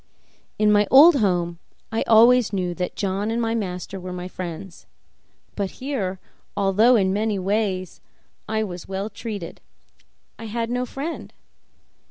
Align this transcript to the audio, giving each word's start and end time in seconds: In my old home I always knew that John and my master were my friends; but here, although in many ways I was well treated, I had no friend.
In 0.57 0.71
my 0.71 0.87
old 0.89 1.17
home 1.17 1.59
I 1.91 2.01
always 2.07 2.51
knew 2.51 2.73
that 2.73 2.95
John 2.95 3.29
and 3.29 3.39
my 3.39 3.53
master 3.53 3.99
were 3.99 4.11
my 4.11 4.27
friends; 4.27 4.87
but 5.55 5.73
here, 5.77 6.19
although 6.57 6.95
in 6.95 7.13
many 7.13 7.37
ways 7.37 8.01
I 8.49 8.63
was 8.63 8.87
well 8.87 9.11
treated, 9.11 9.61
I 10.39 10.45
had 10.45 10.71
no 10.71 10.87
friend. 10.87 11.31